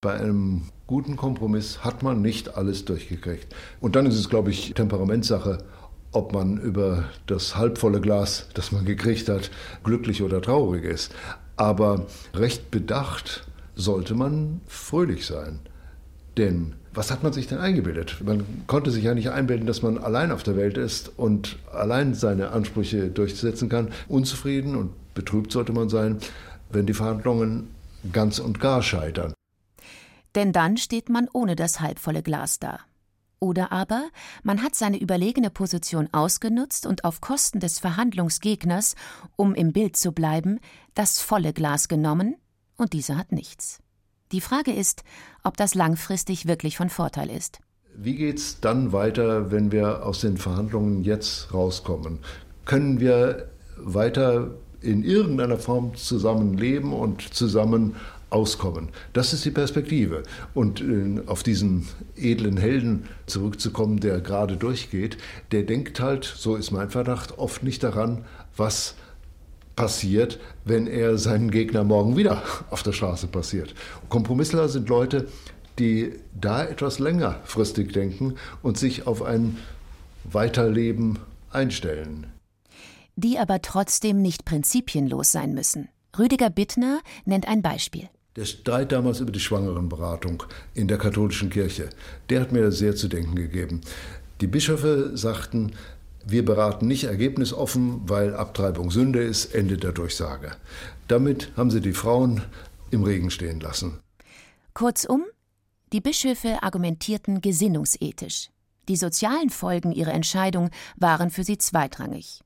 Bei 0.00 0.14
einem 0.14 0.70
guten 0.86 1.16
Kompromiss 1.16 1.84
hat 1.84 2.02
man 2.02 2.22
nicht 2.22 2.56
alles 2.56 2.86
durchgekriegt. 2.86 3.54
Und 3.80 3.96
dann 3.96 4.06
ist 4.06 4.16
es, 4.16 4.30
glaube 4.30 4.50
ich, 4.50 4.72
Temperamentssache, 4.72 5.58
ob 6.12 6.32
man 6.32 6.56
über 6.56 7.04
das 7.26 7.56
halbvolle 7.56 8.00
Glas, 8.00 8.48
das 8.54 8.72
man 8.72 8.86
gekriegt 8.86 9.28
hat, 9.28 9.50
glücklich 9.84 10.22
oder 10.22 10.40
traurig 10.40 10.84
ist. 10.84 11.14
Aber 11.56 12.06
recht 12.32 12.70
bedacht 12.70 13.46
sollte 13.74 14.14
man 14.14 14.62
fröhlich 14.66 15.26
sein. 15.26 15.60
Denn 16.36 16.74
was 16.96 17.10
hat 17.10 17.22
man 17.22 17.32
sich 17.32 17.46
denn 17.46 17.58
eingebildet? 17.58 18.22
Man 18.24 18.44
konnte 18.66 18.90
sich 18.90 19.04
ja 19.04 19.14
nicht 19.14 19.30
einbilden, 19.30 19.66
dass 19.66 19.82
man 19.82 19.98
allein 19.98 20.32
auf 20.32 20.42
der 20.42 20.56
Welt 20.56 20.78
ist 20.78 21.12
und 21.18 21.58
allein 21.70 22.14
seine 22.14 22.50
Ansprüche 22.52 23.08
durchsetzen 23.08 23.68
kann. 23.68 23.90
Unzufrieden 24.08 24.74
und 24.74 24.92
betrübt 25.14 25.52
sollte 25.52 25.74
man 25.74 25.90
sein, 25.90 26.18
wenn 26.70 26.86
die 26.86 26.94
Verhandlungen 26.94 27.74
ganz 28.12 28.38
und 28.38 28.60
gar 28.60 28.82
scheitern. 28.82 29.34
Denn 30.34 30.52
dann 30.52 30.78
steht 30.78 31.08
man 31.10 31.28
ohne 31.32 31.54
das 31.54 31.80
halbvolle 31.80 32.22
Glas 32.22 32.58
da. 32.58 32.80
Oder 33.38 33.72
aber 33.72 34.08
man 34.42 34.62
hat 34.62 34.74
seine 34.74 34.98
überlegene 34.98 35.50
Position 35.50 36.08
ausgenutzt 36.12 36.86
und 36.86 37.04
auf 37.04 37.20
Kosten 37.20 37.60
des 37.60 37.78
Verhandlungsgegners, 37.78 38.94
um 39.36 39.54
im 39.54 39.72
Bild 39.72 39.96
zu 39.96 40.12
bleiben, 40.12 40.60
das 40.94 41.20
volle 41.20 41.52
Glas 41.52 41.88
genommen, 41.88 42.36
und 42.78 42.92
dieser 42.92 43.16
hat 43.16 43.32
nichts. 43.32 43.80
Die 44.32 44.40
Frage 44.40 44.72
ist, 44.72 45.04
ob 45.44 45.56
das 45.56 45.74
langfristig 45.74 46.46
wirklich 46.46 46.76
von 46.76 46.90
Vorteil 46.90 47.30
ist. 47.30 47.60
Wie 47.94 48.16
geht's 48.16 48.60
dann 48.60 48.92
weiter, 48.92 49.50
wenn 49.50 49.72
wir 49.72 50.04
aus 50.04 50.20
den 50.20 50.36
Verhandlungen 50.36 51.04
jetzt 51.04 51.54
rauskommen? 51.54 52.18
Können 52.64 53.00
wir 53.00 53.48
weiter 53.78 54.50
in 54.80 55.02
irgendeiner 55.02 55.58
Form 55.58 55.94
zusammenleben 55.94 56.92
und 56.92 57.34
zusammen 57.34 57.96
auskommen. 58.30 58.88
Das 59.12 59.32
ist 59.32 59.44
die 59.44 59.50
Perspektive. 59.50 60.24
Und 60.52 60.80
äh, 60.80 61.22
auf 61.26 61.42
diesen 61.42 61.86
edlen 62.16 62.56
Helden 62.56 63.04
zurückzukommen, 63.26 64.00
der 64.00 64.20
gerade 64.20 64.56
durchgeht, 64.56 65.16
der 65.52 65.62
denkt 65.62 66.00
halt, 66.00 66.24
so 66.24 66.56
ist 66.56 66.72
mein 66.72 66.90
Verdacht, 66.90 67.38
oft 67.38 67.62
nicht 67.62 67.82
daran, 67.82 68.24
was 68.56 68.96
passiert, 69.76 70.40
wenn 70.64 70.86
er 70.86 71.18
seinen 71.18 71.50
Gegner 71.50 71.84
morgen 71.84 72.16
wieder 72.16 72.42
auf 72.70 72.82
der 72.82 72.92
Straße 72.92 73.28
passiert. 73.28 73.74
Kompromissler 74.08 74.68
sind 74.68 74.88
Leute, 74.88 75.28
die 75.78 76.14
da 76.34 76.64
etwas 76.64 76.98
längerfristig 76.98 77.92
denken 77.92 78.34
und 78.62 78.78
sich 78.78 79.06
auf 79.06 79.22
ein 79.22 79.58
Weiterleben 80.24 81.18
einstellen. 81.50 82.26
Die 83.14 83.38
aber 83.38 83.62
trotzdem 83.62 84.20
nicht 84.20 84.44
prinzipienlos 84.44 85.32
sein 85.32 85.54
müssen. 85.54 85.88
Rüdiger 86.18 86.50
Bittner 86.50 87.00
nennt 87.24 87.46
ein 87.46 87.62
Beispiel. 87.62 88.08
Der 88.36 88.44
Streit 88.44 88.92
damals 88.92 89.20
über 89.20 89.32
die 89.32 89.40
Schwangerenberatung 89.40 90.42
in 90.74 90.88
der 90.88 90.98
katholischen 90.98 91.48
Kirche, 91.48 91.88
der 92.28 92.40
hat 92.40 92.52
mir 92.52 92.72
sehr 92.72 92.94
zu 92.94 93.08
denken 93.08 93.34
gegeben. 93.34 93.80
Die 94.42 94.46
Bischöfe 94.46 95.16
sagten, 95.16 95.72
wir 96.28 96.44
beraten 96.44 96.88
nicht 96.88 97.04
ergebnisoffen, 97.04 98.00
weil 98.08 98.34
Abtreibung 98.34 98.90
Sünde 98.90 99.22
ist, 99.22 99.54
Ende 99.54 99.78
der 99.78 99.92
Durchsage. 99.92 100.56
Damit 101.06 101.52
haben 101.56 101.70
sie 101.70 101.80
die 101.80 101.92
Frauen 101.92 102.42
im 102.90 103.04
Regen 103.04 103.30
stehen 103.30 103.60
lassen. 103.60 104.00
Kurzum, 104.74 105.24
die 105.92 106.00
Bischöfe 106.00 106.64
argumentierten 106.64 107.40
gesinnungsethisch. 107.40 108.50
Die 108.88 108.96
sozialen 108.96 109.50
Folgen 109.50 109.92
ihrer 109.92 110.14
Entscheidung 110.14 110.70
waren 110.96 111.30
für 111.30 111.44
sie 111.44 111.58
zweitrangig. 111.58 112.40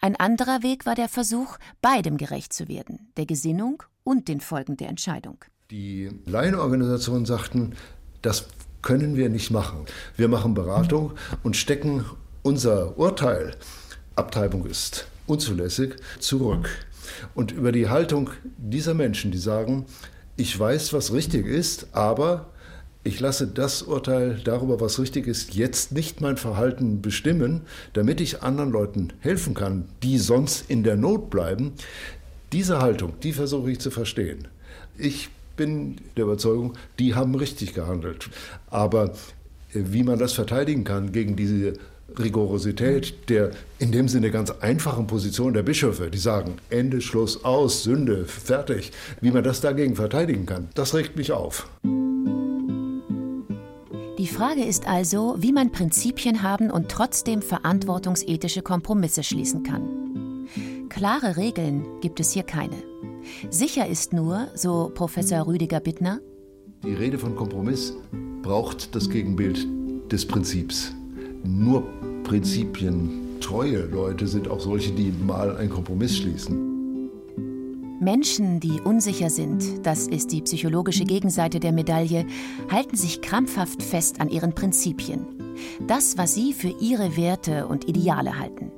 Ein 0.00 0.14
anderer 0.14 0.62
Weg 0.62 0.86
war 0.86 0.94
der 0.94 1.08
Versuch, 1.08 1.56
beidem 1.82 2.16
gerecht 2.16 2.52
zu 2.52 2.68
werden, 2.68 3.10
der 3.16 3.26
Gesinnung 3.26 3.82
und 4.04 4.28
den 4.28 4.40
Folgen 4.40 4.76
der 4.76 4.88
Entscheidung. 4.88 5.44
Die 5.70 6.10
Laienorganisationen 6.26 7.26
sagten, 7.26 7.74
das 8.22 8.46
können 8.82 9.16
wir 9.16 9.30
nicht 9.30 9.50
machen. 9.50 9.86
Wir 10.16 10.28
machen 10.28 10.54
Beratung 10.54 11.12
und 11.42 11.56
stecken 11.56 12.04
unser 12.44 12.96
Urteil, 12.98 13.56
Abtreibung 14.14 14.66
ist 14.66 15.08
unzulässig, 15.26 15.96
zurück. 16.20 16.68
Und 17.34 17.50
über 17.50 17.72
die 17.72 17.88
Haltung 17.88 18.30
dieser 18.58 18.94
Menschen, 18.94 19.32
die 19.32 19.38
sagen, 19.38 19.86
ich 20.36 20.56
weiß, 20.58 20.92
was 20.92 21.12
richtig 21.12 21.46
ist, 21.46 21.88
aber 21.92 22.50
ich 23.02 23.18
lasse 23.18 23.46
das 23.46 23.82
Urteil 23.82 24.40
darüber, 24.44 24.80
was 24.80 24.98
richtig 24.98 25.26
ist, 25.26 25.54
jetzt 25.54 25.92
nicht 25.92 26.20
mein 26.20 26.36
Verhalten 26.36 27.02
bestimmen, 27.02 27.62
damit 27.92 28.20
ich 28.20 28.42
anderen 28.42 28.70
Leuten 28.70 29.12
helfen 29.20 29.54
kann, 29.54 29.88
die 30.02 30.18
sonst 30.18 30.68
in 30.68 30.84
der 30.84 30.96
Not 30.96 31.30
bleiben. 31.30 31.72
Diese 32.52 32.80
Haltung, 32.80 33.14
die 33.22 33.32
versuche 33.32 33.70
ich 33.70 33.80
zu 33.80 33.90
verstehen. 33.90 34.48
Ich 34.98 35.30
bin 35.56 35.96
der 36.16 36.24
Überzeugung, 36.24 36.74
die 36.98 37.14
haben 37.14 37.34
richtig 37.34 37.74
gehandelt. 37.74 38.28
Aber 38.68 39.12
äh, 39.72 39.80
wie 39.86 40.02
man 40.02 40.18
das 40.18 40.32
verteidigen 40.32 40.84
kann 40.84 41.12
gegen 41.12 41.36
diese 41.36 41.74
Rigorosität 42.18 43.28
der 43.28 43.50
in 43.78 43.92
dem 43.92 44.08
Sinne 44.08 44.30
ganz 44.30 44.50
einfachen 44.50 45.06
Position 45.06 45.52
der 45.54 45.62
Bischöfe, 45.62 46.10
die 46.10 46.18
sagen, 46.18 46.56
Ende, 46.70 47.00
Schluss, 47.00 47.44
aus, 47.44 47.82
Sünde, 47.82 48.24
fertig, 48.24 48.92
wie 49.20 49.30
man 49.30 49.44
das 49.44 49.60
dagegen 49.60 49.96
verteidigen 49.96 50.46
kann, 50.46 50.68
das 50.74 50.94
regt 50.94 51.16
mich 51.16 51.32
auf. 51.32 51.68
Die 54.18 54.28
Frage 54.28 54.64
ist 54.64 54.86
also, 54.86 55.36
wie 55.38 55.52
man 55.52 55.72
Prinzipien 55.72 56.42
haben 56.42 56.70
und 56.70 56.88
trotzdem 56.88 57.42
verantwortungsethische 57.42 58.62
Kompromisse 58.62 59.22
schließen 59.22 59.64
kann. 59.64 60.48
Klare 60.88 61.36
Regeln 61.36 61.86
gibt 62.00 62.20
es 62.20 62.32
hier 62.32 62.44
keine. 62.44 62.76
Sicher 63.50 63.86
ist 63.88 64.12
nur, 64.12 64.48
so 64.54 64.90
Professor 64.94 65.46
Rüdiger 65.46 65.80
Bittner, 65.80 66.20
die 66.84 66.92
Rede 66.92 67.18
von 67.18 67.34
Kompromiss 67.34 67.94
braucht 68.42 68.94
das 68.94 69.08
Gegenbild 69.08 69.66
des 70.12 70.26
Prinzips. 70.26 70.92
Nur 71.44 71.84
prinzipientreue 72.24 73.86
Leute 73.86 74.26
sind 74.26 74.48
auch 74.48 74.60
solche, 74.60 74.92
die 74.92 75.12
mal 75.12 75.56
einen 75.56 75.70
Kompromiss 75.70 76.16
schließen. 76.16 77.10
Menschen, 78.00 78.60
die 78.60 78.80
unsicher 78.80 79.30
sind, 79.30 79.86
das 79.86 80.08
ist 80.08 80.32
die 80.32 80.42
psychologische 80.42 81.04
Gegenseite 81.04 81.60
der 81.60 81.72
Medaille, 81.72 82.26
halten 82.70 82.96
sich 82.96 83.20
krampfhaft 83.20 83.82
fest 83.82 84.20
an 84.20 84.30
ihren 84.30 84.54
Prinzipien. 84.54 85.26
Das, 85.86 86.18
was 86.18 86.34
sie 86.34 86.52
für 86.52 86.74
ihre 86.80 87.16
Werte 87.16 87.66
und 87.66 87.88
Ideale 87.88 88.38
halten. 88.38 88.72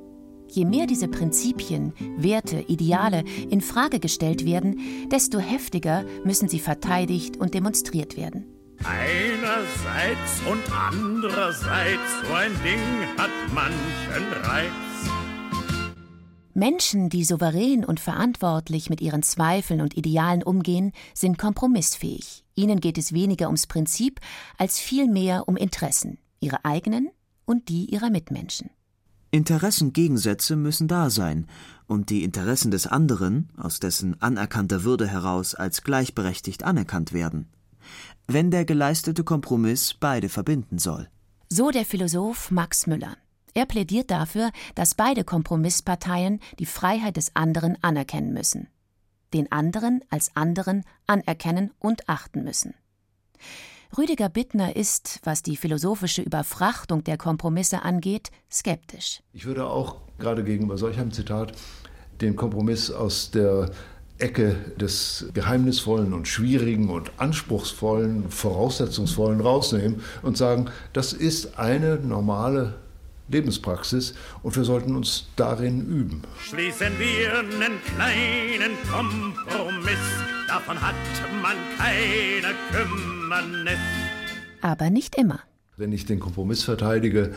Je 0.49 0.65
mehr 0.65 0.87
diese 0.87 1.07
Prinzipien, 1.07 1.93
Werte, 2.17 2.63
Ideale 2.67 3.23
in 3.49 3.61
Frage 3.61 3.99
gestellt 3.99 4.45
werden, 4.45 4.79
desto 5.11 5.39
heftiger 5.39 6.05
müssen 6.23 6.47
sie 6.47 6.59
verteidigt 6.59 7.37
und 7.37 7.53
demonstriert 7.53 8.17
werden. 8.17 8.56
Einerseits 8.83 10.41
und 10.49 10.63
andererseits, 10.71 12.21
so 12.25 12.33
ein 12.33 12.51
Ding 12.63 12.79
hat 13.17 13.31
manchen 13.53 14.33
Reiz. 14.43 14.71
Menschen, 16.53 17.09
die 17.09 17.23
souverän 17.23 17.85
und 17.85 17.99
verantwortlich 17.99 18.89
mit 18.89 19.01
ihren 19.01 19.21
Zweifeln 19.21 19.81
und 19.81 19.95
Idealen 19.95 20.41
umgehen, 20.41 20.91
sind 21.13 21.37
kompromissfähig. 21.37 22.43
Ihnen 22.55 22.79
geht 22.79 22.97
es 22.97 23.13
weniger 23.13 23.45
ums 23.45 23.67
Prinzip 23.67 24.19
als 24.57 24.79
vielmehr 24.79 25.47
um 25.47 25.55
Interessen, 25.55 26.17
ihre 26.39 26.65
eigenen 26.65 27.09
und 27.45 27.69
die 27.69 27.85
ihrer 27.85 28.09
Mitmenschen. 28.09 28.71
Interessengegensätze 29.29 30.55
müssen 30.55 30.87
da 30.87 31.09
sein 31.09 31.47
und 31.85 32.09
die 32.09 32.23
Interessen 32.23 32.71
des 32.71 32.87
anderen 32.87 33.49
aus 33.57 33.79
dessen 33.79 34.19
anerkannter 34.21 34.83
Würde 34.83 35.07
heraus 35.07 35.53
als 35.53 35.83
gleichberechtigt 35.83 36.63
anerkannt 36.63 37.13
werden, 37.13 37.49
wenn 38.27 38.51
der 38.51 38.65
geleistete 38.65 39.23
Kompromiss 39.23 39.93
beide 39.93 40.29
verbinden 40.29 40.77
soll. 40.77 41.07
So 41.49 41.71
der 41.71 41.85
Philosoph 41.85 42.51
Max 42.51 42.87
Müller. 42.87 43.15
Er 43.53 43.65
plädiert 43.65 44.11
dafür, 44.11 44.51
dass 44.75 44.95
beide 44.95 45.23
Kompromissparteien 45.23 46.39
die 46.59 46.65
Freiheit 46.65 47.17
des 47.17 47.35
anderen 47.35 47.81
anerkennen 47.81 48.33
müssen, 48.33 48.67
den 49.33 49.51
anderen 49.51 50.01
als 50.09 50.35
anderen 50.35 50.83
anerkennen 51.07 51.71
und 51.79 52.07
achten 52.07 52.43
müssen. 52.43 52.75
Rüdiger 53.97 54.27
Bittner 54.29 54.75
ist, 54.75 55.21
was 55.23 55.41
die 55.41 55.55
philosophische 55.55 56.21
Überfrachtung 56.21 57.03
der 57.03 57.17
Kompromisse 57.17 57.83
angeht, 57.83 58.29
skeptisch. 58.51 59.23
Ich 59.31 59.45
würde 59.45 59.65
auch 59.65 60.01
gerade 60.19 60.43
gegenüber 60.43 60.77
solch 60.77 60.99
einem 60.99 61.11
Zitat 61.11 61.53
den 62.19 62.35
Kompromiss 62.35 62.91
aus 62.91 63.31
der 63.31 63.71
Ecke 64.19 64.55
des 64.79 65.27
Geheimnisvollen 65.33 66.13
und 66.13 66.27
Schwierigen 66.27 66.89
und 66.89 67.11
Anspruchsvollen, 67.17 68.29
Voraussetzungsvollen 68.29 69.41
rausnehmen 69.41 70.01
und 70.23 70.37
sagen, 70.37 70.69
das 70.93 71.13
ist 71.13 71.59
eine 71.59 71.97
normale 71.97 72.75
Lebenspraxis 73.29 74.15
und 74.41 74.55
wir 74.55 74.63
sollten 74.63 74.95
uns 74.95 75.27
darin 75.35 75.85
üben. 75.85 76.23
Schließen 76.39 76.93
wir 76.97 77.39
einen 77.39 77.79
kleinen 77.83 78.71
Kompromiss, 78.89 79.97
davon 80.47 80.81
hat 80.81 80.95
man 81.41 81.55
keine 81.77 82.55
Kümmernis. 82.71 83.79
Aber 84.61 84.89
nicht 84.89 85.15
immer. 85.15 85.41
Wenn 85.75 85.91
ich 85.91 86.05
den 86.05 86.19
Kompromiss 86.19 86.63
verteidige, 86.63 87.35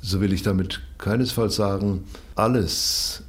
so 0.00 0.20
will 0.20 0.32
ich 0.32 0.42
damit 0.42 0.80
keinesfalls 0.98 1.56
sagen, 1.56 2.04
alles 2.34 3.22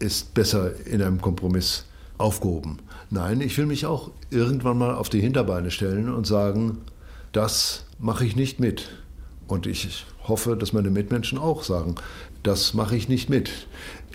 ist 0.00 0.34
besser 0.34 0.72
in 0.86 1.00
einem 1.02 1.20
Kompromiss 1.20 1.84
aufgehoben. 2.22 2.78
Nein, 3.10 3.40
ich 3.40 3.58
will 3.58 3.66
mich 3.66 3.84
auch 3.84 4.10
irgendwann 4.30 4.78
mal 4.78 4.94
auf 4.94 5.08
die 5.08 5.20
Hinterbeine 5.20 5.70
stellen 5.70 6.12
und 6.12 6.26
sagen, 6.26 6.78
das 7.32 7.84
mache 7.98 8.24
ich 8.24 8.36
nicht 8.36 8.60
mit. 8.60 8.88
Und 9.48 9.66
ich 9.66 10.06
hoffe, 10.26 10.56
dass 10.56 10.72
meine 10.72 10.90
Mitmenschen 10.90 11.38
auch 11.38 11.62
sagen, 11.62 11.96
das 12.42 12.74
mache 12.74 12.96
ich 12.96 13.08
nicht 13.08 13.28
mit. 13.28 13.50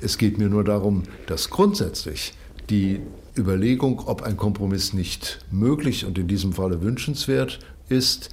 Es 0.02 0.18
geht 0.18 0.38
mir 0.38 0.50
nur 0.50 0.64
darum, 0.64 1.04
dass 1.28 1.50
grundsätzlich 1.50 2.34
die 2.70 3.02
Überlegung, 3.38 4.02
ob 4.06 4.24
ein 4.24 4.38
Kompromiss 4.38 4.94
nicht 4.94 5.40
möglich 5.52 6.06
und 6.06 6.18
in 6.18 6.28
diesem 6.28 6.54
Falle 6.54 6.82
wünschenswert 6.82 7.60
ist, 7.90 8.30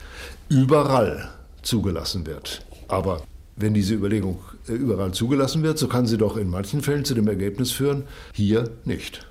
überall 0.49 1.31
zugelassen 1.63 2.27
wird. 2.27 2.65
Aber 2.89 3.23
wenn 3.57 3.75
diese 3.75 3.95
Überlegung 3.95 4.39
äh, 4.69 4.73
überall 4.73 5.13
zugelassen 5.13 5.63
wird, 5.63 5.79
so 5.79 5.89
kann 5.89 6.07
sie 6.07 6.19
doch 6.19 6.37
in 6.37 6.49
manchen 6.49 6.83
Fällen 6.83 7.05
zu 7.05 7.15
dem 7.15 7.29
Ergebnis 7.29 7.71
führen, 7.71 8.05
hier 8.33 8.71
nicht. 8.85 9.27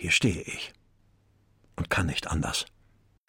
Hier 0.00 0.12
stehe 0.12 0.40
ich 0.40 0.72
und 1.76 1.90
kann 1.90 2.06
nicht 2.06 2.26
anders. 2.28 2.64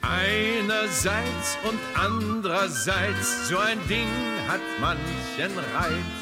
Einerseits 0.02 1.58
und 1.66 1.78
andererseits, 1.96 3.50
so 3.50 3.58
ein 3.58 3.78
Ding 3.90 4.08
hat 4.48 4.62
manchen 4.80 5.60
Reiz. 5.76 6.21